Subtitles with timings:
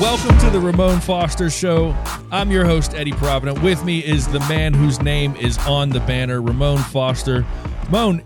[0.00, 1.96] Welcome to the Ramon Foster Show.
[2.30, 3.62] I'm your host, Eddie Provident.
[3.62, 7.46] With me is the man whose name is on the banner, Ramon Foster.
[7.86, 8.22] Ramon,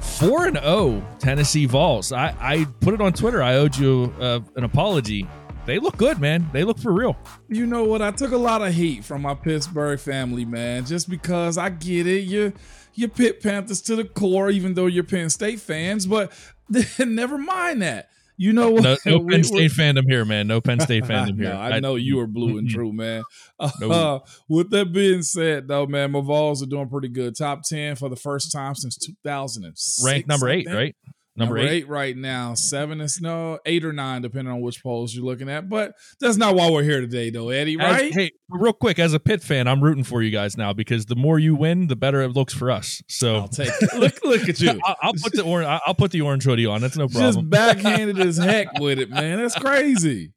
[0.00, 2.10] 4 and 0 Tennessee Vols.
[2.10, 3.42] I, I put it on Twitter.
[3.42, 5.28] I owed you uh, an apology.
[5.66, 6.48] They look good, man.
[6.54, 7.18] They look for real.
[7.50, 8.00] You know what?
[8.00, 12.06] I took a lot of heat from my Pittsburgh family, man, just because I get
[12.06, 12.20] it.
[12.20, 12.54] You're,
[12.94, 16.32] you're Pitt Panthers to the core, even though you're Penn State fans, but
[16.98, 18.08] never mind that.
[18.36, 18.82] You know what?
[18.82, 20.46] No, no Penn State fandom here, man.
[20.46, 21.52] No Penn State fandom here.
[21.52, 23.22] no, I know you are blue and true, man.
[23.60, 24.18] Uh,
[24.48, 27.36] with that being said, though, man, my Vols are doing pretty good.
[27.36, 30.04] Top ten for the first time since 2006.
[30.04, 30.94] Ranked number eight, right?
[31.36, 31.76] Number, number eight.
[31.78, 31.88] eight.
[31.88, 32.54] right now.
[32.54, 35.68] Seven is no eight or nine, depending on which polls you're looking at.
[35.68, 37.76] But that's not why we're here today, though, Eddie.
[37.76, 38.10] Right?
[38.10, 41.06] As, hey, real quick, as a Pitt fan, I'm rooting for you guys now because
[41.06, 43.02] the more you win, the better it looks for us.
[43.08, 44.70] So I'll take look, look at you.
[44.84, 45.80] I'll, I'll, put the orange.
[45.84, 46.80] I'll put the orange hoodie on.
[46.80, 47.34] That's no problem.
[47.34, 49.38] Just backhanded as heck with it, man.
[49.38, 50.32] That's crazy.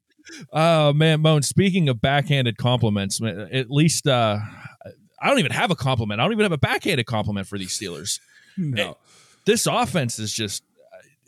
[0.52, 1.42] Oh uh, man, Moan.
[1.42, 4.38] Speaking of backhanded compliments, at least uh,
[5.20, 6.20] I don't even have a compliment.
[6.20, 8.18] I don't even have a backhanded compliment for these Steelers.
[8.56, 8.90] No.
[8.90, 8.96] It,
[9.46, 10.62] this offense is just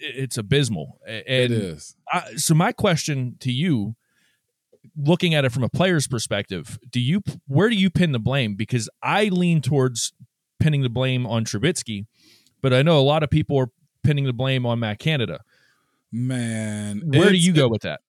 [0.01, 0.99] it's abysmal.
[1.07, 1.97] And it is.
[2.13, 3.95] I, so my question to you,
[4.97, 8.55] looking at it from a player's perspective, do you where do you pin the blame?
[8.55, 10.13] Because I lean towards
[10.59, 12.07] pinning the blame on Trubisky,
[12.63, 13.71] but I know a lot of people are
[14.03, 15.41] pinning the blame on Matt Canada.
[16.13, 18.01] Man, where do you go with that?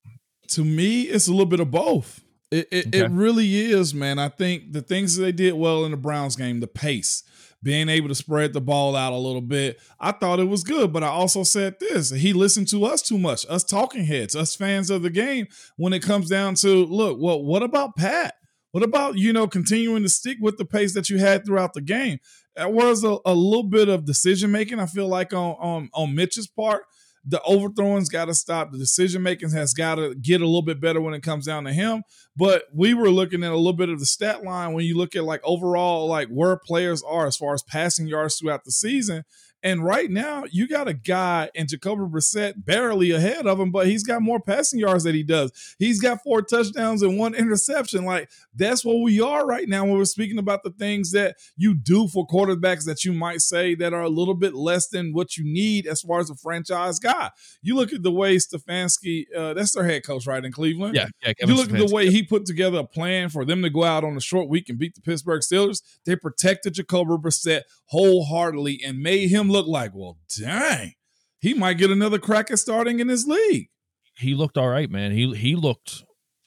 [0.50, 2.22] To me, it's a little bit of both.
[2.50, 3.00] It it, okay.
[3.00, 4.20] it really is, man.
[4.20, 7.24] I think the things that they did well in the Browns game, the pace
[7.64, 9.80] being able to spread the ball out a little bit.
[10.00, 13.18] I thought it was good, but I also said this he listened to us too
[13.18, 17.18] much, us talking heads, us fans of the game, when it comes down to look,
[17.20, 18.36] well, what about Pat?
[18.72, 21.82] What about, you know, continuing to stick with the pace that you had throughout the
[21.82, 22.20] game?
[22.56, 26.16] There was a, a little bit of decision making, I feel like, on, on, on
[26.16, 26.84] Mitch's part
[27.26, 28.72] the overthrowing's got to stop.
[28.72, 31.66] The decision making has got to get a little bit better when it comes down
[31.66, 32.04] to him.
[32.36, 35.16] But we were looking at a little bit of the stat line when you look
[35.16, 39.24] at like overall, like where players are as far as passing yards throughout the season.
[39.64, 43.88] And right now, you got a guy in Jacoby Brissett barely ahead of him, but
[43.88, 45.76] he's got more passing yards than he does.
[45.78, 48.06] He's got four touchdowns and one interception.
[48.06, 51.76] Like that's what we are right now when we're speaking about the things that you
[51.76, 55.38] do for quarterbacks that you might say that are a little bit less than what
[55.38, 57.30] you need as far as a franchise guy.
[57.62, 60.96] You look at the way Stefanski, uh, that's their head coach, right in Cleveland.
[60.96, 61.34] Yeah, yeah.
[61.40, 61.82] you look Stefanski.
[61.82, 64.22] at the way he put together a plan for them to go out on a
[64.22, 65.82] short week and beat the Pittsburgh Steelers.
[66.06, 70.94] They protected Jacoby Brissett wholeheartedly and made him look like, well, dang,
[71.40, 73.70] he might get another crack at starting in his league.
[74.18, 75.12] He looked all right, man.
[75.12, 76.04] He he looked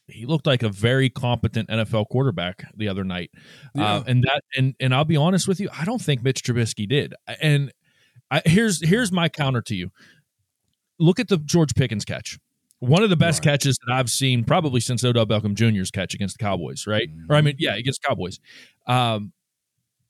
[0.07, 3.31] he looked like a very competent NFL quarterback the other night.
[3.77, 3.95] Uh, yeah.
[3.95, 6.89] Uh, and that and and I'll be honest with you, I don't think Mitch Trubisky
[6.89, 7.15] did.
[7.41, 7.73] And
[8.31, 9.91] I, here's here's my counter to you.
[10.99, 12.39] Look at the George Pickens catch.
[12.81, 13.53] One of the best right.
[13.53, 17.09] catches that I've seen probably since Odell Beckham Jr.'s catch against the Cowboys, right?
[17.09, 17.33] Mm-hmm.
[17.33, 18.41] Or I mean, yeah, against Cowboys.
[18.87, 19.33] Um,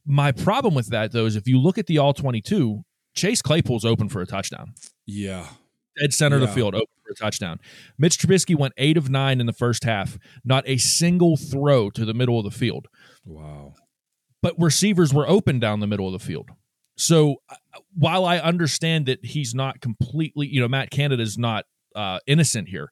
[0.07, 2.85] my problem with that though is if you look at the all 22,
[3.15, 4.75] Chase Claypool's open for a touchdown.
[5.07, 5.47] Yeah.
[6.01, 6.45] Dead center yeah.
[6.45, 7.61] of the field, open for a touchdown.
[7.99, 12.05] Mitch Trubisky went eight of nine in the first half, not a single throw to
[12.05, 12.89] the middle of the field.
[13.25, 13.75] Wow.
[14.43, 16.51] But receivers were open down the middle of the field.
[16.97, 17.57] So uh,
[17.95, 21.65] while I understand that he's not completely, you know, Matt Canada is not
[21.95, 22.91] uh, innocent here,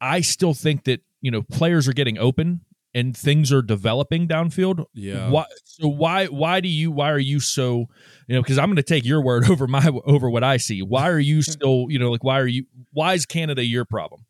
[0.00, 2.60] I still think that, you know, players are getting open
[2.98, 4.84] and things are developing downfield.
[4.92, 5.30] Yeah.
[5.30, 7.86] Why, so why why do you why are you so
[8.26, 10.82] you know because I'm going to take your word over my over what I see.
[10.82, 14.24] Why are you still you know like why are you why is Canada your problem?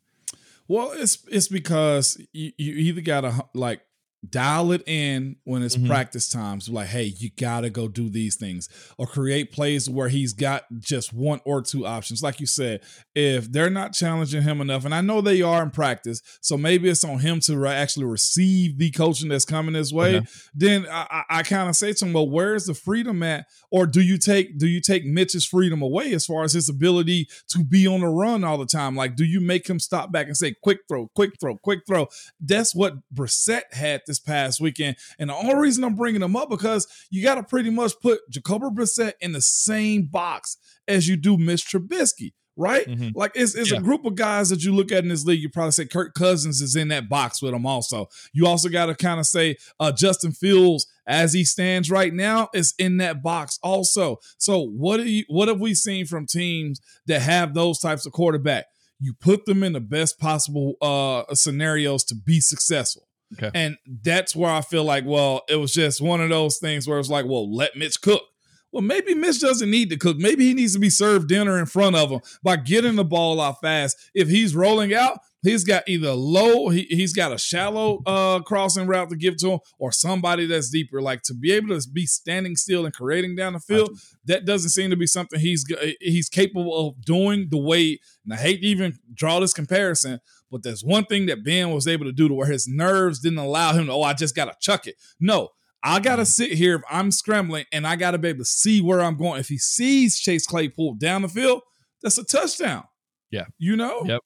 [0.67, 3.81] Well, it's it's because you, you either got to like
[4.27, 5.87] dial it in when it's mm-hmm.
[5.87, 6.69] practice times.
[6.69, 8.69] Like hey you gotta go do these things.
[8.97, 12.23] Or create plays where he's got just one or two options.
[12.23, 12.81] Like you said
[13.15, 16.89] if they're not challenging him enough and i know they are in practice so maybe
[16.89, 20.27] it's on him to re- actually receive the coaching that's coming his way okay.
[20.53, 23.45] then i, I, I kind of say to him well where's the freedom at?
[23.71, 27.27] Or do you take do you take mitch's freedom away as far as his ability
[27.49, 28.95] to be on the run all the time?
[28.95, 32.07] Like do you make him stop back and say quick throw quick throw quick throw
[32.39, 34.97] that's what Brissett had this past weekend.
[35.17, 38.19] And the only reason I'm bringing them up because you got to pretty much put
[38.29, 40.57] Jacoby Brissett in the same box
[40.87, 42.85] as you do Mitch Trubisky right?
[42.85, 43.17] Mm-hmm.
[43.17, 43.77] Like it's, it's yeah.
[43.77, 45.41] a group of guys that you look at in this league.
[45.41, 48.09] You probably say Kirk Cousins is in that box with them also.
[48.33, 52.49] You also got to kind of say uh, Justin Fields as he stands right now
[52.53, 54.17] is in that box also.
[54.37, 58.11] So what do you what have we seen from teams that have those types of
[58.11, 58.65] quarterback?
[58.99, 63.08] You put them in the best possible uh, scenarios to be successful.
[63.33, 63.51] Okay.
[63.53, 66.99] And that's where I feel like, well, it was just one of those things where
[66.99, 68.23] it's like, well, let Mitch cook.
[68.71, 70.17] Well, maybe Mitch doesn't need to cook.
[70.17, 73.41] Maybe he needs to be served dinner in front of him by getting the ball
[73.41, 73.97] out fast.
[74.13, 78.85] If he's rolling out, he's got either low, he, he's got a shallow uh, crossing
[78.85, 81.01] route to give to him, or somebody that's deeper.
[81.01, 84.69] Like to be able to be standing still and creating down the field, that doesn't
[84.69, 85.65] seem to be something he's
[85.99, 87.99] he's capable of doing the way.
[88.23, 90.19] And I hate to even draw this comparison,
[90.51, 93.39] but there's one thing that Ben was able to do to where his nerves didn't
[93.39, 94.95] allow him to, oh, I just got to chuck it.
[95.19, 95.49] No,
[95.83, 96.27] I got to mm-hmm.
[96.27, 99.17] sit here if I'm scrambling and I got to be able to see where I'm
[99.17, 99.39] going.
[99.39, 101.61] If he sees Chase Claypool down the field,
[102.01, 102.85] that's a touchdown.
[103.31, 103.45] Yeah.
[103.57, 104.03] You know?
[104.05, 104.21] Yep.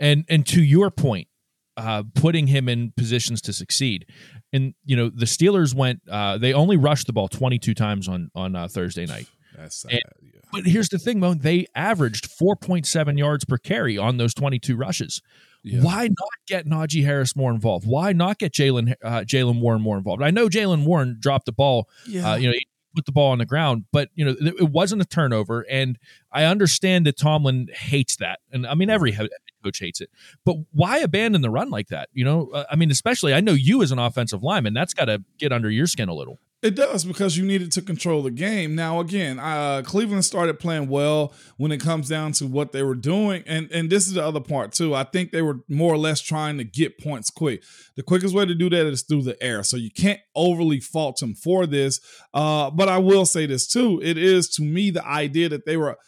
[0.00, 1.28] And and to your point,
[1.76, 4.06] uh, putting him in positions to succeed.
[4.52, 8.30] And you know, the Steelers went uh, they only rushed the ball 22 times on
[8.34, 9.28] on uh, Thursday night.
[9.56, 9.92] That's sad.
[9.92, 10.40] And, yeah.
[10.52, 15.22] But here's the thing, Mo, they averaged 4.7 yards per carry on those 22 rushes.
[15.62, 15.80] Yeah.
[15.80, 17.86] Why not get Najee Harris more involved?
[17.86, 20.22] Why not get Jaylen uh, Jaylen Warren more involved?
[20.22, 21.88] I know Jaylen Warren dropped the ball.
[22.06, 22.32] Uh, yeah.
[22.32, 25.00] Uh, you know, he put the ball on the ground, but you know, it wasn't
[25.00, 25.64] a turnover.
[25.70, 25.98] And
[26.30, 29.28] I understand that Tomlin hates that, and I mean, every head
[29.64, 30.10] coach hates it.
[30.44, 32.10] But why abandon the run like that?
[32.12, 35.06] You know, uh, I mean, especially I know you as an offensive lineman, that's got
[35.06, 36.38] to get under your skin a little.
[36.64, 38.74] It does because you needed to control the game.
[38.74, 42.94] Now, again, uh, Cleveland started playing well when it comes down to what they were
[42.94, 44.94] doing, and and this is the other part too.
[44.94, 47.62] I think they were more or less trying to get points quick.
[47.96, 51.18] The quickest way to do that is through the air, so you can't overly fault
[51.18, 52.00] them for this.
[52.32, 55.76] Uh, but I will say this too: it is to me the idea that they
[55.76, 55.98] were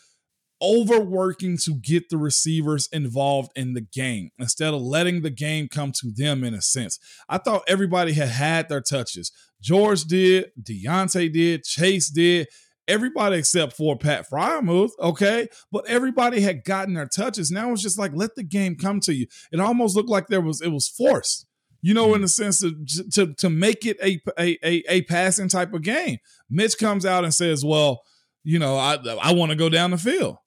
[0.66, 5.92] overworking to get the receivers involved in the game instead of letting the game come
[5.92, 6.98] to them in a sense.
[7.28, 9.30] I thought everybody had had their touches.
[9.60, 12.48] George did, Diontae did, Chase did,
[12.88, 15.48] everybody except for Pat Freiermuth, okay?
[15.72, 17.50] But everybody had gotten their touches.
[17.50, 19.26] Now it's just like let the game come to you.
[19.52, 21.46] It almost looked like there was it was forced.
[21.82, 22.74] You know, in the sense of
[23.12, 26.18] to to make it a a a, a passing type of game.
[26.50, 28.02] Mitch comes out and says, "Well,
[28.42, 30.38] you know, I I want to go down the field."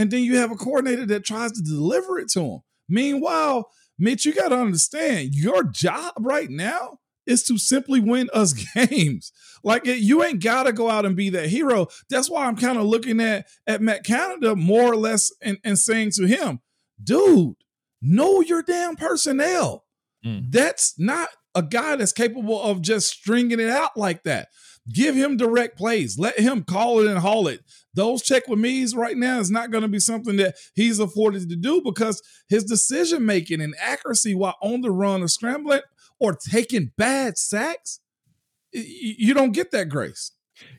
[0.00, 2.60] And then you have a coordinator that tries to deliver it to him.
[2.88, 8.54] Meanwhile, Mitch, you got to understand your job right now is to simply win us
[8.74, 9.30] games.
[9.62, 11.88] Like you ain't got to go out and be that hero.
[12.08, 15.78] That's why I'm kind of looking at at Matt Canada more or less and, and
[15.78, 16.60] saying to him,
[17.04, 17.56] dude,
[18.00, 19.84] know your damn personnel.
[20.24, 20.50] Mm.
[20.50, 24.48] That's not a guy that's capable of just stringing it out like that.
[24.92, 26.18] Give him direct plays.
[26.18, 27.60] Let him call it and haul it.
[27.94, 31.48] Those check with me's right now is not going to be something that he's afforded
[31.48, 35.82] to do because his decision making and accuracy while on the run or scrambling
[36.18, 38.00] or taking bad sacks,
[38.72, 40.32] you don't get that grace.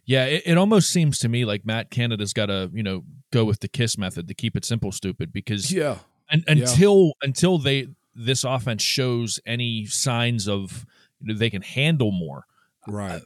[0.05, 3.45] Yeah, it, it almost seems to me like Matt Canada's got to, you know, go
[3.45, 5.33] with the kiss method to keep it simple, stupid.
[5.33, 5.97] Because yeah,
[6.29, 7.27] and, until yeah.
[7.27, 10.85] until they this offense shows any signs of
[11.19, 12.45] you know, they can handle more,
[12.87, 13.21] right?
[13.21, 13.25] Uh,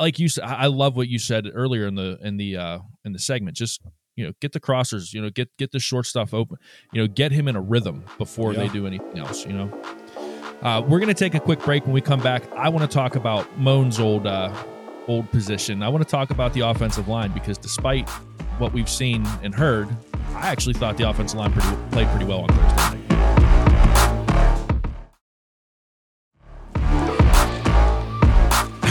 [0.00, 3.12] like you said, I love what you said earlier in the in the uh in
[3.12, 3.56] the segment.
[3.56, 3.82] Just
[4.16, 6.56] you know, get the crossers, you know, get get the short stuff open,
[6.92, 8.60] you know, get him in a rhythm before yeah.
[8.60, 9.44] they do anything else.
[9.44, 9.82] You know,
[10.62, 11.84] uh, we're gonna take a quick break.
[11.84, 14.54] When we come back, I want to talk about Moan's old uh,
[15.08, 15.82] old position.
[15.82, 18.08] I want to talk about the offensive line because despite
[18.58, 19.88] what we've seen and heard,
[20.30, 22.83] I actually thought the offensive line pretty, played pretty well on Thursday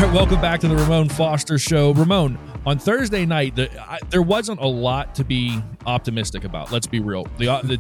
[0.08, 0.14] night.
[0.14, 1.94] welcome back to the Ramon Foster Show.
[1.94, 6.72] Ramon, on Thursday night, the, I, there wasn't a lot to be optimistic about.
[6.72, 7.26] Let's be real.
[7.38, 7.80] The, uh, the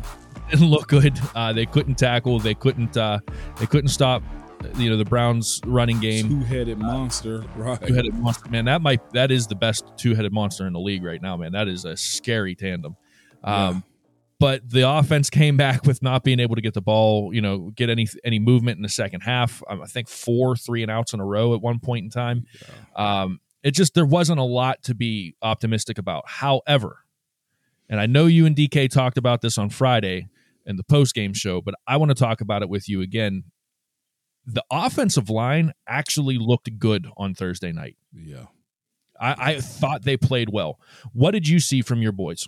[0.49, 1.19] didn't look good.
[1.35, 2.39] Uh, they couldn't tackle.
[2.39, 2.95] They couldn't.
[2.95, 3.19] Uh,
[3.59, 4.23] they couldn't stop.
[4.75, 6.29] You know the Browns' running game.
[6.29, 7.81] Two-headed monster, right?
[7.81, 8.65] Two-headed monster, man.
[8.65, 9.09] That might.
[9.11, 11.51] That is the best two-headed monster in the league right now, man.
[11.51, 12.95] That is a scary tandem.
[13.43, 13.92] Um, yeah.
[14.43, 17.71] But the offense came back with not being able to get the ball, you know,
[17.77, 19.63] get any any movement in the second half.
[19.69, 22.45] Um, I think four three and outs in a row at one point in time.
[22.97, 23.21] Yeah.
[23.21, 26.25] Um, it just there wasn't a lot to be optimistic about.
[26.27, 27.05] However,
[27.87, 30.27] and I know you and DK talked about this on Friday
[30.65, 33.45] in the post game show, but I want to talk about it with you again.
[34.45, 37.95] The offensive line actually looked good on Thursday night.
[38.13, 38.47] Yeah.
[39.17, 40.81] I, I thought they played well.
[41.13, 42.45] What did you see from your boys?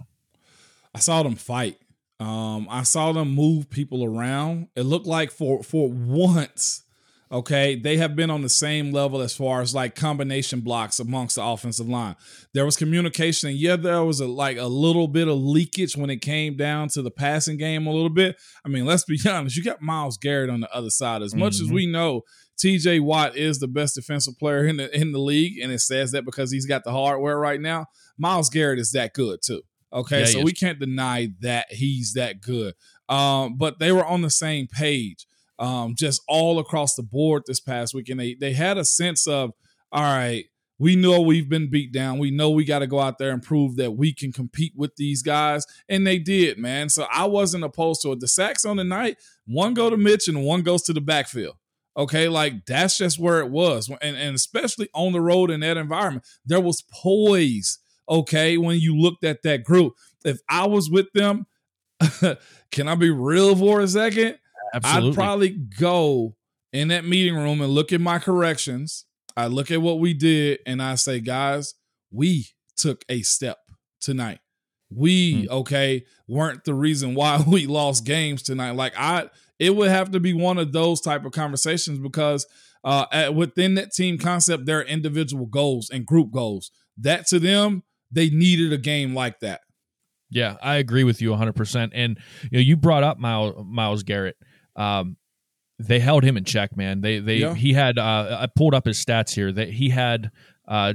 [0.93, 1.77] I saw them fight.
[2.19, 4.67] Um, I saw them move people around.
[4.75, 6.86] It looked like for for once
[7.31, 11.36] Okay, they have been on the same level as far as like combination blocks amongst
[11.36, 12.15] the offensive line.
[12.53, 16.12] There was communication, and yeah, there was a like a little bit of leakage when
[16.12, 18.38] it came down to the passing game a little bit.
[18.63, 21.24] I mean, let's be honest, you got Myles Garrett on the other side.
[21.24, 21.65] As much mm-hmm.
[21.65, 22.22] as we know
[22.63, 26.12] TJ Watt is the best defensive player in the in the league, and it says
[26.12, 27.88] that because he's got the hardware right now,
[28.19, 29.63] Myles Garrett is that good too.
[29.95, 32.73] Okay, yeah, so we can't deny that he's that good.
[33.07, 35.25] Um, but they were on the same page
[35.57, 38.09] um, just all across the board this past week.
[38.09, 39.51] And they, they had a sense of,
[39.91, 40.45] all right,
[40.77, 42.19] we know we've been beat down.
[42.19, 44.97] We know we got to go out there and prove that we can compete with
[44.97, 45.65] these guys.
[45.87, 46.89] And they did, man.
[46.89, 48.19] So I wasn't opposed to it.
[48.19, 51.55] The sacks on the night, one go to Mitch and one goes to the backfield.
[51.97, 53.89] Okay, like that's just where it was.
[54.01, 57.79] And, and especially on the road in that environment, there was poise.
[58.07, 59.93] Okay, when you looked at that group.
[60.24, 61.45] If I was with them,
[62.71, 64.38] can I be real for a second?
[64.74, 65.09] Absolutely.
[65.09, 66.35] I'd probably go
[66.74, 69.05] in that meeting room and look at my corrections.
[69.38, 71.75] I look at what we did and I say, guys,
[72.12, 73.57] we took a step
[74.01, 74.39] tonight.
[74.89, 75.51] We, hmm.
[75.51, 78.71] okay, weren't the reason why we lost games tonight.
[78.71, 82.45] Like I it would have to be one of those type of conversations because
[82.83, 86.71] uh at, within that team concept, there are individual goals and group goals.
[86.97, 89.62] That to them, they needed a game like that.
[90.29, 91.91] Yeah, I agree with you 100%.
[91.93, 94.35] And you know, you brought up Miles, Myles Garrett
[94.75, 95.17] um,
[95.79, 97.01] they held him in check, man.
[97.01, 97.53] They they yeah.
[97.53, 100.31] he had uh, I pulled up his stats here that he had
[100.67, 100.93] uh,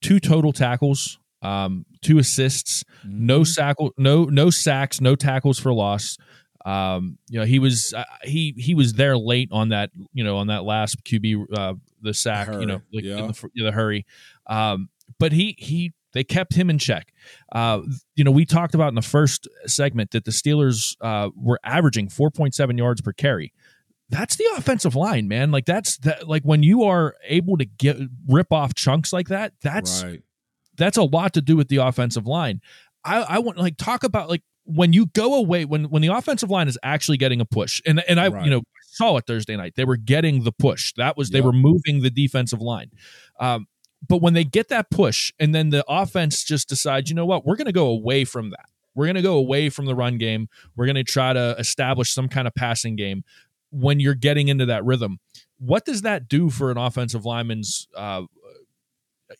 [0.00, 3.26] two total tackles, um, two assists, mm-hmm.
[3.26, 6.16] no sack, no no sacks, no tackles for loss.
[6.64, 10.38] Um, you know he was uh, he he was there late on that you know
[10.38, 13.16] on that last QB uh, the sack you know like yeah.
[13.16, 14.06] the, the, hurry,
[14.46, 14.88] um,
[15.18, 17.12] but he he they kept him in check.
[17.52, 17.80] Uh,
[18.14, 22.08] you know, we talked about in the first segment that the Steelers uh, were averaging
[22.08, 23.52] 4.7 yards per carry.
[24.08, 25.50] That's the offensive line, man.
[25.50, 26.28] Like that's that.
[26.28, 27.96] Like when you are able to get
[28.28, 30.22] rip off chunks like that, that's right.
[30.76, 32.60] that's a lot to do with the offensive line.
[33.04, 36.50] I, I want like talk about like when you go away when when the offensive
[36.50, 38.44] line is actually getting a push and and I right.
[38.44, 41.52] you know saw it Thursday night they were getting the push that was they were
[41.52, 42.90] moving the defensive line
[43.40, 43.66] um,
[44.06, 47.46] but when they get that push and then the offense just decides, you know what,
[47.46, 48.66] we're going to go away from that.
[48.94, 50.48] We're going to go away from the run game.
[50.76, 53.24] We're going to try to establish some kind of passing game.
[53.70, 55.18] When you're getting into that rhythm,
[55.58, 58.24] what does that do for an offensive lineman's, uh,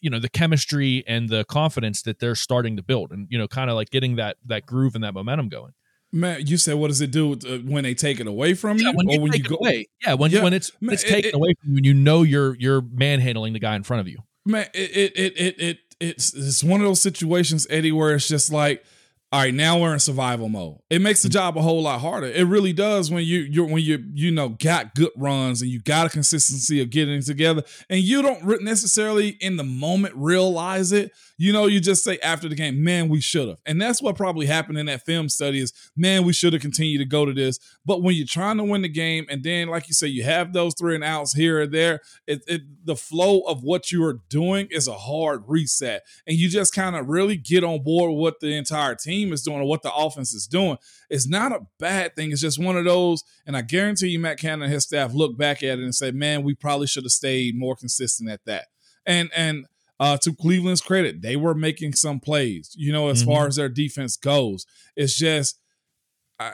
[0.00, 3.47] you know, the chemistry and the confidence that they're starting to build, and you know,
[3.47, 5.73] kind of like getting that that groove and that momentum going?
[6.11, 8.88] Man, you said what does it do uh, when they take it away from yeah,
[8.88, 9.87] you, when you or when you go away?
[10.02, 10.42] Yeah, when yeah.
[10.42, 13.52] when it's Man, it's taken it, away from you, and you know you're you're manhandling
[13.52, 16.87] the guy in front of you man, it it it it, it's it's one of
[16.87, 18.85] those situations, Eddie, where it's just like
[19.33, 20.77] all right, now we're in survival mode.
[20.91, 22.27] It makes the job a whole lot harder.
[22.27, 25.81] It really does when you you when you you know got good runs and you
[25.81, 31.12] got a consistency of getting together, and you don't necessarily in the moment realize it.
[31.39, 34.17] You know, you just say after the game, man, we should have, and that's what
[34.17, 37.33] probably happened in that film study is, man, we should have continued to go to
[37.33, 37.59] this.
[37.87, 40.53] But when you're trying to win the game, and then like you say, you have
[40.53, 44.21] those three and outs here or there, it, it the flow of what you are
[44.29, 48.35] doing is a hard reset, and you just kind of really get on board with
[48.41, 50.76] the entire team team is doing or what the offense is doing.
[51.11, 52.33] It's not a bad thing.
[52.33, 53.23] It's just one of those.
[53.47, 56.11] And I guarantee you, Matt Canada and his staff look back at it and say,
[56.11, 58.67] man, we probably should have stayed more consistent at that.
[59.07, 59.67] And, and,
[60.00, 63.31] uh, to Cleveland's credit, they were making some plays, you know, as mm-hmm.
[63.31, 64.67] far as their defense goes.
[64.97, 65.61] It's just,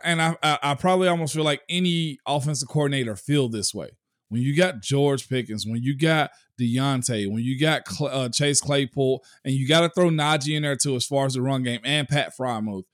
[0.05, 3.93] and I, I, I probably almost feel like any offensive coordinator feel this way
[4.29, 9.23] when you got George Pickens, when you got Diontae, when you got uh, Chase Claypool,
[9.45, 11.81] and you got to throw Najee in there too, as far as the run game,
[11.85, 12.85] and Pat Freiermuth,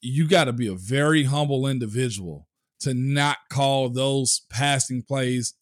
[0.00, 2.46] you got to be a very humble individual
[2.80, 5.54] to not call those passing plays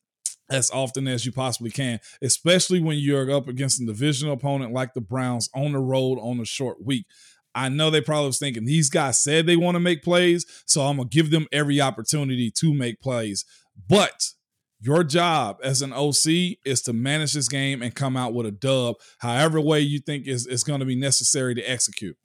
[0.51, 4.95] as often as you possibly can, especially when you're up against a divisional opponent like
[4.95, 7.07] the Browns on the road on a short week.
[7.55, 10.83] I know they probably was thinking these guys said they want to make plays, so
[10.83, 13.45] I'm gonna give them every opportunity to make plays.
[13.89, 14.31] But
[14.81, 18.51] your job as an OC is to manage this game and come out with a
[18.51, 22.17] dub, however way you think is, is going to be necessary to execute.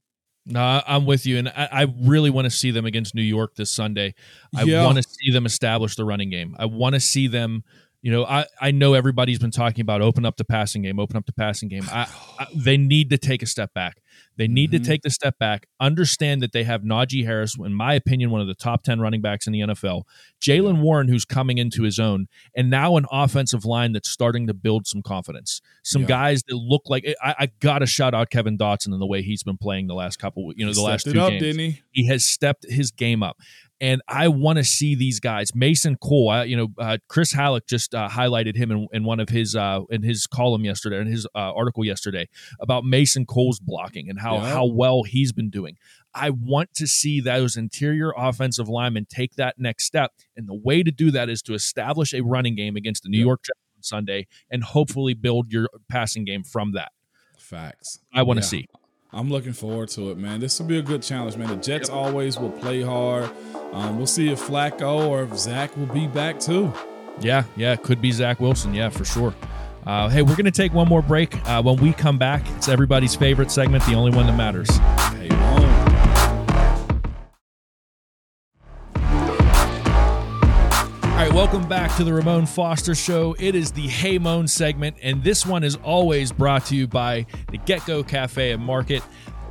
[0.48, 3.56] No, I'm with you, and I, I really want to see them against New York
[3.56, 4.14] this Sunday.
[4.56, 4.86] I yeah.
[4.86, 6.56] want to see them establish the running game.
[6.60, 7.64] I want to see them.
[8.04, 11.18] You know, I, I know everybody's been talking about open up the passing game, open
[11.18, 11.84] up the passing game.
[11.92, 12.08] I,
[12.40, 13.98] I, they need to take a step back.
[14.38, 14.84] They need mm-hmm.
[14.84, 18.42] to take the step back, understand that they have Najee Harris, in my opinion, one
[18.42, 20.04] of the top 10 running backs in the NFL,
[20.42, 24.54] Jaylen Warren, who's coming into his own, and now an offensive line that's starting to
[24.54, 25.62] build some confidence.
[25.84, 26.08] Some yeah.
[26.08, 29.22] guys that look like I, I got to shout out Kevin Dotson and the way
[29.22, 31.56] he's been playing the last couple, you know, the last two up, games.
[31.56, 31.82] He?
[31.92, 32.08] he?
[32.08, 33.38] has stepped his game up
[33.82, 35.54] and I want to see these guys.
[35.54, 39.20] Mason Cole, I, you know, uh, Chris Halleck just uh, highlighted him in, in, one
[39.20, 42.30] of his uh, in his column yesterday, in his uh, article yesterday
[42.60, 44.54] about Mason Cole's blocking and how yeah.
[44.54, 45.78] how well he's been doing.
[46.14, 50.82] I want to see those interior offensive linemen take that next step, and the way
[50.82, 53.84] to do that is to establish a running game against the New York Jets on
[53.84, 56.94] Sunday, and hopefully build your passing game from that.
[57.38, 58.00] Facts.
[58.14, 58.50] I want to yeah.
[58.50, 58.68] see.
[59.16, 60.42] I'm looking forward to it, man.
[60.42, 61.48] This will be a good challenge, man.
[61.48, 63.32] The Jets always will play hard.
[63.72, 66.74] Um, we'll see if Flacco or if Zach will be back too.
[67.22, 68.74] Yeah, yeah, could be Zach Wilson.
[68.74, 69.34] Yeah, for sure.
[69.88, 71.34] Uh, hey, we're going to take one more break.
[71.48, 74.70] Uh, when we come back, it's everybody's favorite segment, the only one that matters.
[81.36, 83.36] Welcome back to the Ramon Foster Show.
[83.38, 87.26] It is the Hey Moan segment, and this one is always brought to you by
[87.52, 89.04] the Get Go Cafe and Market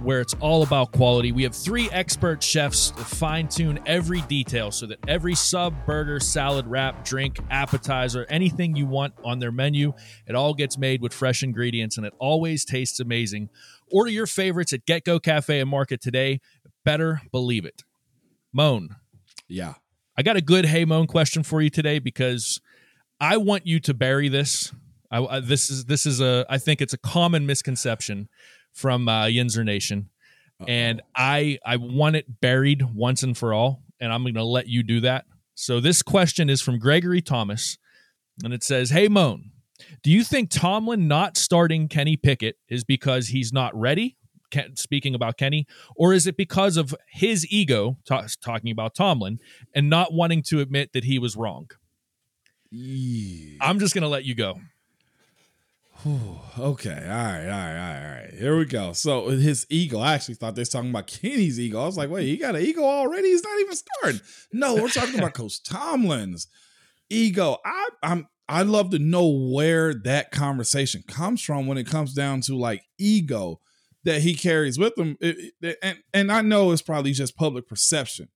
[0.02, 1.30] where it's all about quality.
[1.30, 6.20] We have three expert chefs to fine tune every detail so that every sub, burger,
[6.20, 9.92] salad, wrap, drink, appetizer, anything you want on their menu,
[10.26, 13.50] it all gets made with fresh ingredients and it always tastes amazing.
[13.92, 16.40] Order your favorites at Get Go Cafe and Market today.
[16.82, 17.84] Better believe it.
[18.54, 18.96] Moan.
[19.48, 19.74] Yeah.
[20.16, 22.60] I got a good Hey Moan question for you today because
[23.20, 24.72] I want you to bury this.
[25.10, 28.28] I, I, this is this is a I think it's a common misconception
[28.72, 30.10] from uh, Yinzer Nation,
[30.60, 30.66] Uh-oh.
[30.68, 34.68] and I I want it buried once and for all, and I'm going to let
[34.68, 35.24] you do that.
[35.56, 37.76] So this question is from Gregory Thomas,
[38.44, 39.50] and it says, "Hey Moan,
[40.04, 44.16] do you think Tomlin not starting Kenny Pickett is because he's not ready?"
[44.76, 49.38] Speaking about Kenny, or is it because of his ego, talking about Tomlin,
[49.74, 51.70] and not wanting to admit that he was wrong?
[52.70, 53.58] Yeah.
[53.60, 54.60] I'm just to let you go.
[56.06, 56.18] okay,
[56.58, 58.34] all right, all right, all right, all right.
[58.34, 58.92] Here we go.
[58.92, 61.80] So his ego, I actually thought they were talking about Kenny's ego.
[61.80, 63.28] I was like, wait, he got an ego already?
[63.28, 64.20] He's not even starting.
[64.52, 66.48] No, we're talking about Coach Tomlin's
[67.08, 67.58] ego.
[67.64, 72.42] I, I'm I'd love to know where that conversation comes from when it comes down
[72.42, 73.60] to like ego
[74.04, 75.16] that he carries with him.
[75.20, 78.28] It, it, and and I know it's probably just public perception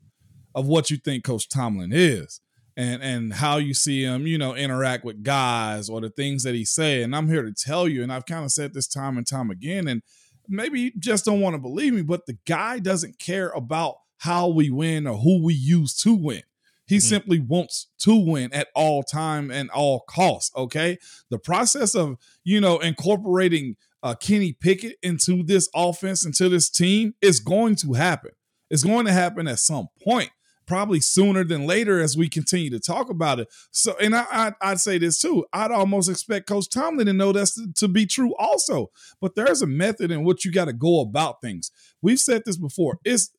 [0.54, 2.40] of what you think Coach Tomlin is
[2.76, 6.54] and and how you see him, you know, interact with guys or the things that
[6.54, 7.02] he say.
[7.02, 9.50] And I'm here to tell you, and I've kind of said this time and time
[9.50, 10.02] again, and
[10.48, 14.48] maybe you just don't want to believe me, but the guy doesn't care about how
[14.48, 16.42] we win or who we use to win.
[16.86, 17.08] He mm-hmm.
[17.08, 20.50] simply wants to win at all time and all costs.
[20.56, 20.98] Okay,
[21.30, 27.14] the process of you know incorporating uh, Kenny Pickett into this offense, into this team,
[27.20, 28.32] is going to happen.
[28.70, 30.30] It's going to happen at some point
[30.68, 33.48] probably sooner than later as we continue to talk about it.
[33.70, 35.46] So, and I, I, would say this too.
[35.52, 38.90] I'd almost expect Coach Tomlin to know that's to, to be true also.
[39.20, 41.72] But there's a method in which you got to go about things.
[42.02, 42.98] We've said this before.
[43.04, 43.30] It's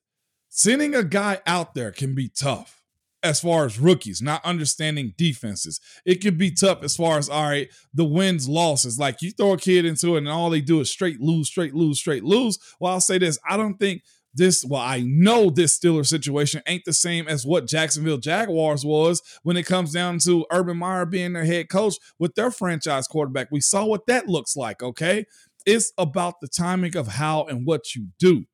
[0.49, 2.78] sending a guy out there can be tough
[3.21, 5.79] as far as rookies not understanding defenses.
[6.05, 8.97] It can be tough as far as all right, the wins losses.
[8.97, 11.73] Like you throw a kid into it and all they do is straight lose, straight
[11.73, 12.57] lose, straight lose.
[12.79, 14.03] Well, I'll say this: I don't think
[14.33, 19.21] this, well, I know this Steeler situation ain't the same as what Jacksonville Jaguars was
[19.43, 23.49] when it comes down to Urban Meyer being their head coach with their franchise quarterback.
[23.51, 25.25] We saw what that looks like, okay?
[25.65, 28.45] It's about the timing of how and what you do.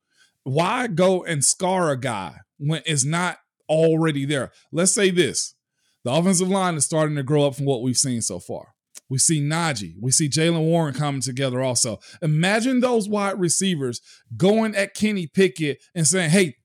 [0.44, 4.52] Why go and scar a guy when it's not already there?
[4.72, 5.56] Let's say this
[6.04, 8.76] the offensive line is starting to grow up from what we've seen so far.
[9.10, 9.96] We see Najee.
[10.00, 12.00] We see Jaylen Warren coming together also.
[12.22, 14.02] Imagine those wide receivers
[14.36, 16.56] going at Kenny Pickett and saying, hey,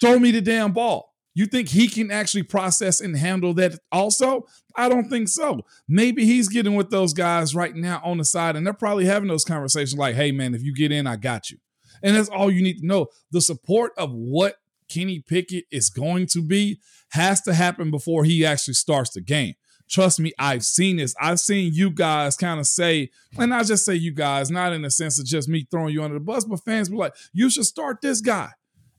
[0.00, 1.14] throw me the damn ball.
[1.34, 4.46] You think he can actually process and handle that also?
[4.76, 5.60] I don't think so.
[5.88, 9.28] Maybe he's getting with those guys right now on the side, and they're probably having
[9.28, 11.58] those conversations like, hey, man, if you get in, I got you.
[12.02, 13.06] And that's all you need to know.
[13.30, 14.56] The support of what
[14.90, 16.80] Kenny Pickett is going to be
[17.12, 19.54] has to happen before he actually starts the game
[19.90, 21.14] trust me, I've seen this.
[21.20, 24.82] I've seen you guys kind of say, and I just say you guys, not in
[24.82, 27.50] the sense of just me throwing you under the bus, but fans be like, you
[27.50, 28.50] should start this guy.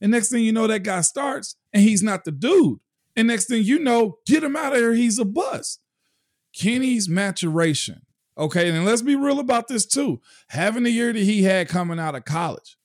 [0.02, 2.80] And next thing you know, that guy starts and he's not the dude.
[3.16, 4.94] And next thing you know, get him out of here.
[4.94, 5.80] He's a bust.
[6.54, 8.02] Kenny's maturation.
[8.38, 8.70] Okay.
[8.70, 10.22] And let's be real about this too.
[10.50, 12.78] Having the year that he had coming out of college,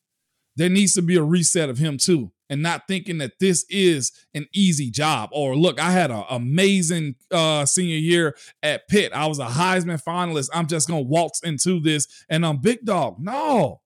[0.56, 4.12] there needs to be a reset of him too and not thinking that this is
[4.34, 5.30] an easy job.
[5.32, 9.12] Or look, I had an amazing uh, senior year at Pitt.
[9.12, 10.50] I was a Heisman finalist.
[10.54, 13.16] I'm just gonna waltz into this and I'm big dog.
[13.18, 13.80] No,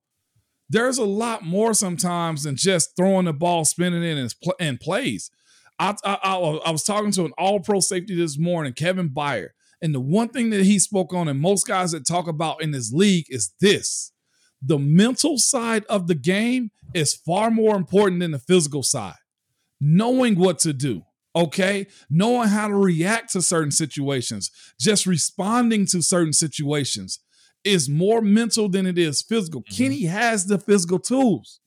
[0.69, 5.31] there's a lot more sometimes than just throwing the ball, spinning it, and, and plays.
[5.81, 9.49] I, I, I, was talking to an all pro safety this morning, Kevin Byard.
[9.83, 12.71] And the one thing that he spoke on, and most guys that talk about in
[12.71, 14.13] this league, is this
[14.63, 19.15] the mental side of the game is far more important than the physical side.
[19.81, 21.03] Knowing what to do,
[21.35, 21.87] okay?
[22.11, 27.21] Knowing how to react to certain situations, just responding to certain situations
[27.65, 29.63] is more mental than it is physical.
[29.63, 29.77] Mm-hmm.
[29.77, 31.61] Kenny has the physical tools,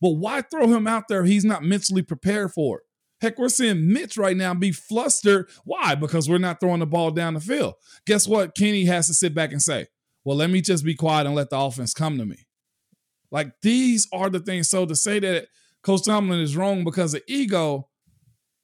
[0.00, 2.84] but why throw him out there if he's not mentally prepared for it?
[3.20, 5.48] Heck, we're seeing Mitch right now be flustered.
[5.64, 5.94] Why?
[5.94, 7.74] Because we're not throwing the ball down the field.
[8.06, 8.54] Guess what?
[8.54, 9.86] Kenny has to sit back and say,
[10.24, 12.46] well, let me just be quiet and let the offense come to me.
[13.30, 14.70] Like these are the things.
[14.70, 15.48] So to say that
[15.82, 17.88] Coach Tomlin is wrong because of ego,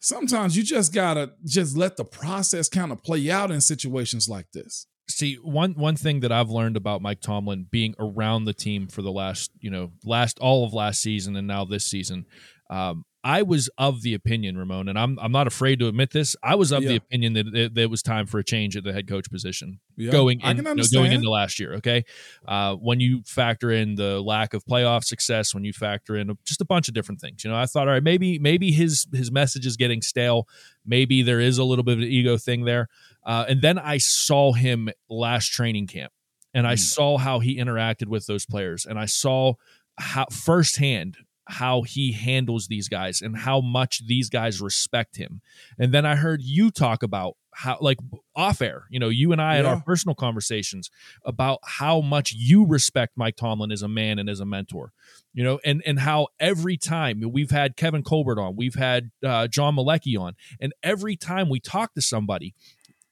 [0.00, 4.50] sometimes you just gotta just let the process kind of play out in situations like
[4.52, 4.86] this.
[5.08, 9.02] See, one one thing that I've learned about Mike Tomlin being around the team for
[9.02, 12.26] the last, you know, last all of last season and now this season,
[12.70, 16.36] um, I was of the opinion, Ramon, and I'm I'm not afraid to admit this.
[16.42, 16.90] I was of yeah.
[16.90, 19.30] the opinion that it, that it, was time for a change at the head coach
[19.30, 20.10] position yeah.
[20.10, 21.74] going in, going into last year.
[21.74, 22.04] Okay,
[22.48, 26.62] uh, when you factor in the lack of playoff success, when you factor in just
[26.62, 29.30] a bunch of different things, you know, I thought, all right, maybe maybe his his
[29.30, 30.48] message is getting stale.
[30.86, 32.88] Maybe there is a little bit of an ego thing there.
[33.26, 36.12] Uh, and then I saw him last training camp,
[36.54, 36.78] and I mm.
[36.78, 39.54] saw how he interacted with those players, and I saw
[39.98, 41.18] how firsthand
[41.50, 45.40] how he handles these guys and how much these guys respect him.
[45.78, 47.98] And then I heard you talk about how, like
[48.36, 50.90] off air, you know, you and I had our personal conversations
[51.24, 54.92] about how much you respect Mike Tomlin as a man and as a mentor,
[55.34, 59.48] you know, and and how every time we've had Kevin Colbert on, we've had uh,
[59.48, 62.54] John Malecki on, and every time we talk to somebody,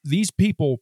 [0.04, 0.80] these people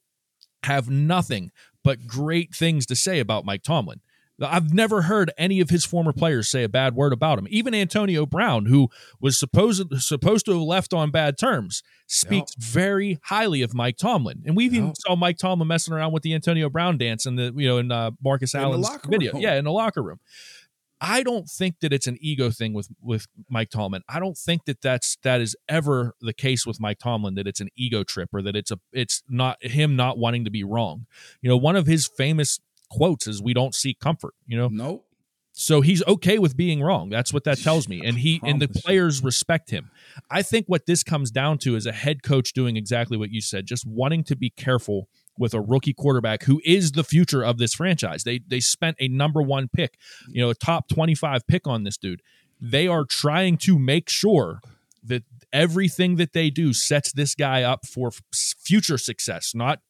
[0.65, 1.51] have nothing
[1.83, 4.01] but great things to say about Mike Tomlin.
[4.41, 7.47] I've never heard any of his former players say a bad word about him.
[7.49, 8.89] Even Antonio Brown, who
[9.21, 12.65] was supposed supposed to have left on bad terms, speaks yep.
[12.65, 14.43] very highly of Mike Tomlin.
[14.45, 14.83] And we've yep.
[14.83, 17.79] even saw Mike Tomlin messing around with the Antonio Brown dance in the you know
[17.79, 19.43] in uh, Marcus in Allen's video, room.
[19.43, 20.21] yeah, in the locker room.
[21.01, 24.03] I don't think that it's an ego thing with with Mike Tomlin.
[24.09, 27.61] I don't think that that's that is ever the case with Mike Tomlin that it's
[27.61, 31.07] an ego trip or that it's a it's not him not wanting to be wrong.
[31.43, 34.69] You know, one of his famous quotes is we don't seek comfort, you know?
[34.69, 35.07] Nope.
[35.59, 37.09] So he's okay with being wrong.
[37.09, 38.03] That's what that tells me.
[38.05, 39.91] And he and the players respect him.
[40.31, 43.41] I think what this comes down to is a head coach doing exactly what you
[43.41, 47.57] said, just wanting to be careful with a rookie quarterback who is the future of
[47.57, 48.25] this franchise.
[48.25, 49.97] They they spent a number 1 pick,
[50.29, 52.21] you know, a top 25 pick on this dude.
[52.61, 54.61] They are trying to make sure
[55.05, 55.23] that
[55.55, 59.81] everything that they do sets this guy up for future success, not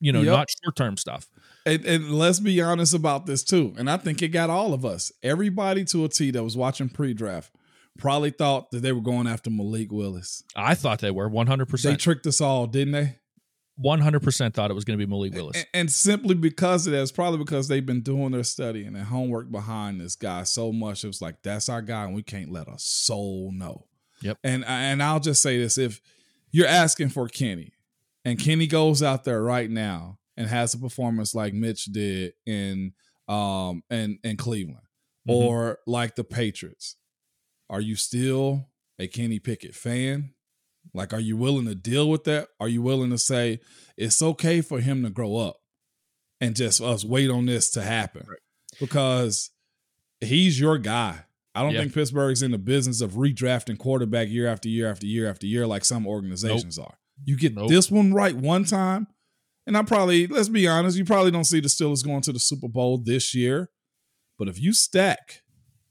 [0.00, 0.34] you know, yep.
[0.34, 1.28] not short-term stuff.
[1.68, 3.74] And, and, let's be honest about this too.
[3.76, 5.12] And I think it got all of us.
[5.22, 7.52] Everybody to a T that was watching pre-draft
[7.98, 10.42] probably thought that they were going after Malik Willis.
[10.56, 11.82] I thought they were 100%.
[11.82, 13.16] They tricked us all, didn't they?
[13.82, 15.56] 100% thought it was going to be Malik Willis.
[15.56, 18.96] And, and, simply because of that, it's probably because they've been doing their study and
[18.96, 21.04] their homework behind this guy so much.
[21.04, 23.86] It was like, that's our guy, and we can't let a soul know.
[24.22, 24.38] Yep.
[24.42, 26.00] And uh, and I'll just say this: if
[26.50, 27.72] you're asking for Kenny,
[28.24, 32.92] and Kenny goes out there right now and has a performance like Mitch did in
[33.26, 34.86] um in, in Cleveland
[35.28, 35.36] mm-hmm.
[35.36, 36.96] or like the Patriots,
[37.68, 40.32] are you still a Kenny Pickett fan?
[40.94, 42.48] Like, are you willing to deal with that?
[42.58, 43.60] Are you willing to say
[43.98, 45.56] it's okay for him to grow up
[46.40, 48.24] and just us wait on this to happen?
[48.26, 48.38] Right.
[48.80, 49.50] Because
[50.20, 51.24] he's your guy.
[51.54, 51.80] I don't yeah.
[51.80, 55.66] think Pittsburgh's in the business of redrafting quarterback year after year after year after year
[55.66, 56.86] like some organizations nope.
[56.86, 56.98] are.
[57.24, 57.68] You get nope.
[57.68, 59.08] this one right one time,
[59.68, 62.38] and I probably, let's be honest, you probably don't see the Steelers going to the
[62.38, 63.68] Super Bowl this year.
[64.38, 65.42] But if you stack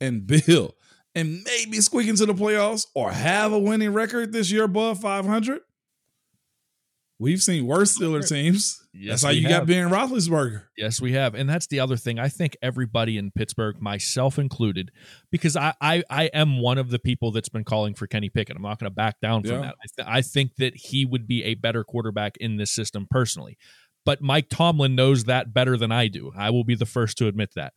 [0.02, 0.74] and build
[1.14, 5.60] and maybe squeak into the playoffs or have a winning record this year above 500,
[7.20, 8.84] We've seen worse Steeler teams.
[8.94, 9.62] Yes, that's how you have.
[9.62, 10.64] got Ben Roethlisberger.
[10.78, 12.20] Yes, we have, and that's the other thing.
[12.20, 14.92] I think everybody in Pittsburgh, myself included,
[15.32, 18.56] because I I, I am one of the people that's been calling for Kenny Pickett.
[18.56, 19.62] I'm not going to back down from yeah.
[19.62, 19.76] that.
[19.76, 23.58] I, th- I think that he would be a better quarterback in this system personally,
[24.06, 26.32] but Mike Tomlin knows that better than I do.
[26.38, 27.74] I will be the first to admit that.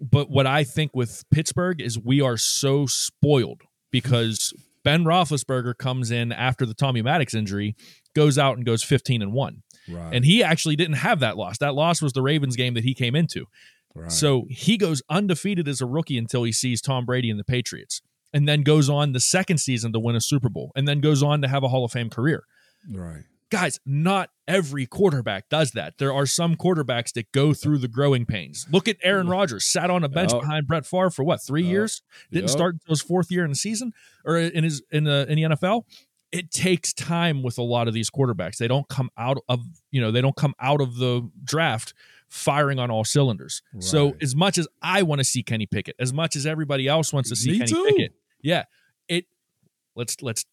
[0.00, 4.52] But what I think with Pittsburgh is we are so spoiled because
[4.84, 7.76] Ben Roethlisberger comes in after the Tommy Maddox injury
[8.14, 9.62] goes out and goes 15 and 1.
[9.90, 10.14] Right.
[10.14, 11.58] And he actually didn't have that loss.
[11.58, 13.46] That loss was the Ravens game that he came into.
[13.94, 14.12] Right.
[14.12, 18.02] So he goes undefeated as a rookie until he sees Tom Brady and the Patriots,
[18.32, 21.22] and then goes on the second season to win a Super Bowl, and then goes
[21.22, 22.42] on to have a Hall of Fame career.
[22.92, 23.24] Right.
[23.50, 25.98] Guys, not every quarterback does that.
[25.98, 28.66] There are some quarterbacks that go through the growing pains.
[28.70, 30.42] Look at Aaron Rodgers, sat on a bench yep.
[30.42, 31.70] behind Brett Favre for what three yep.
[31.70, 32.02] years?
[32.30, 32.50] Didn't yep.
[32.50, 33.92] start until his fourth year in the season
[34.24, 35.84] or in his in the in the NFL
[36.30, 38.58] it takes time with a lot of these quarterbacks.
[38.58, 41.94] They don't come out of, you know, they don't come out of the draft
[42.28, 43.62] firing on all cylinders.
[43.72, 43.82] Right.
[43.82, 47.12] So as much as I want to see Kenny Pickett, as much as everybody else
[47.12, 47.84] wants to see Me Kenny too.
[47.84, 48.64] Pickett, yeah,
[49.08, 49.24] it
[49.96, 50.44] let's let's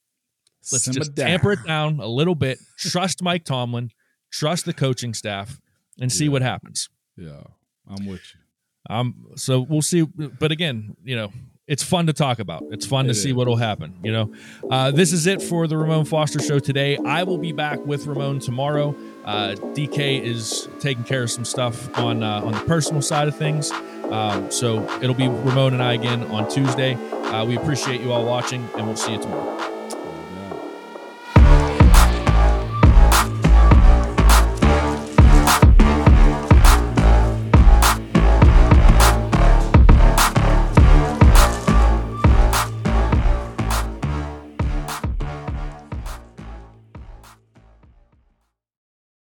[0.72, 1.28] let's just down.
[1.28, 2.60] tamper it down a little bit.
[2.78, 3.92] Trust Mike Tomlin,
[4.32, 5.60] trust the coaching staff,
[6.00, 6.90] and see what happens.
[7.18, 7.44] Yeah,
[7.88, 8.96] I'm with you.
[8.96, 10.04] Um, so we'll see.
[10.04, 11.32] But again, you know,
[11.68, 12.64] it's fun to talk about.
[12.70, 13.96] It's fun to see what'll happen.
[14.04, 14.34] You know,
[14.70, 16.98] uh, this is it for the Ramon Foster show today.
[16.98, 18.96] I will be back with Ramon tomorrow.
[19.24, 23.36] Uh, DK is taking care of some stuff on uh, on the personal side of
[23.36, 23.72] things,
[24.12, 26.94] um, so it'll be Ramon and I again on Tuesday.
[26.94, 29.75] Uh, we appreciate you all watching, and we'll see you tomorrow.